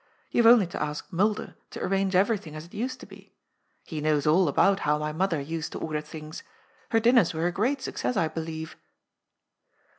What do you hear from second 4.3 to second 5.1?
about how